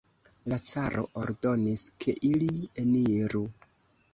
[0.53, 2.51] La caro ordonis, ke ili
[2.85, 3.45] eniru.